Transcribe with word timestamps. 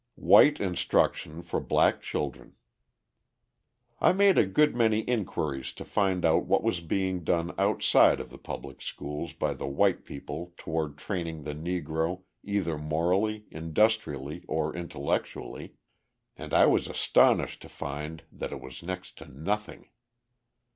White 0.17 0.59
Instruction 0.59 1.43
for 1.43 1.59
Black 1.59 2.01
Children 2.01 2.55
I 3.99 4.13
made 4.13 4.35
a 4.39 4.47
good 4.47 4.75
many 4.75 5.01
inquiries 5.07 5.73
to 5.73 5.85
find 5.85 6.25
out 6.25 6.45
what 6.47 6.63
was 6.63 6.81
being 6.81 7.23
done 7.23 7.53
outside 7.59 8.19
of 8.19 8.31
the 8.31 8.39
public 8.39 8.81
schools 8.81 9.33
by 9.33 9.53
the 9.53 9.67
white 9.67 10.03
people 10.03 10.53
toward 10.57 10.97
training 10.97 11.43
the 11.43 11.53
Negro 11.53 12.23
either 12.43 12.79
morally, 12.79 13.45
industrially 13.51 14.43
or 14.47 14.75
intellectually 14.75 15.75
and 16.35 16.51
I 16.51 16.65
was 16.65 16.87
astonished 16.87 17.61
to 17.61 17.69
find 17.69 18.23
that 18.31 18.51
it 18.51 18.59
was 18.59 18.81
next 18.81 19.19
to 19.19 19.27
nothing. 19.27 19.89